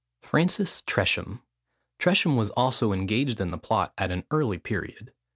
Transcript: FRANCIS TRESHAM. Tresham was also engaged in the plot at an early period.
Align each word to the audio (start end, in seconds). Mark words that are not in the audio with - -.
FRANCIS 0.23 0.81
TRESHAM. 0.87 1.43
Tresham 1.99 2.35
was 2.35 2.49
also 2.57 2.91
engaged 2.91 3.39
in 3.39 3.51
the 3.51 3.59
plot 3.59 3.93
at 3.99 4.09
an 4.09 4.23
early 4.31 4.57
period. 4.57 5.13